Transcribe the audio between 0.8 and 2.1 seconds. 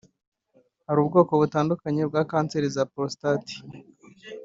Hari ubwoko butandukanye